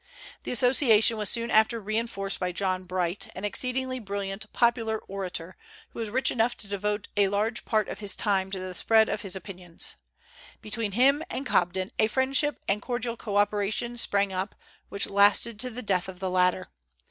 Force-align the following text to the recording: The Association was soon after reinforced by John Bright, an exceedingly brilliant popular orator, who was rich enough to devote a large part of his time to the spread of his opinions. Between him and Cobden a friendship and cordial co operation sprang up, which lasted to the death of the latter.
The 0.41 0.51
Association 0.51 1.15
was 1.17 1.29
soon 1.29 1.51
after 1.51 1.79
reinforced 1.79 2.39
by 2.39 2.51
John 2.51 2.85
Bright, 2.85 3.29
an 3.35 3.45
exceedingly 3.45 3.99
brilliant 3.99 4.51
popular 4.51 4.97
orator, 4.97 5.55
who 5.89 5.99
was 5.99 6.09
rich 6.09 6.31
enough 6.31 6.57
to 6.57 6.67
devote 6.67 7.07
a 7.15 7.27
large 7.27 7.65
part 7.65 7.87
of 7.87 7.99
his 7.99 8.15
time 8.15 8.49
to 8.49 8.59
the 8.59 8.73
spread 8.73 9.09
of 9.09 9.21
his 9.21 9.35
opinions. 9.35 9.97
Between 10.59 10.93
him 10.93 11.21
and 11.29 11.45
Cobden 11.45 11.91
a 11.99 12.07
friendship 12.07 12.63
and 12.67 12.81
cordial 12.81 13.15
co 13.15 13.37
operation 13.37 13.95
sprang 13.95 14.33
up, 14.33 14.55
which 14.89 15.07
lasted 15.07 15.59
to 15.59 15.69
the 15.69 15.83
death 15.83 16.09
of 16.09 16.19
the 16.19 16.31
latter. 16.31 16.69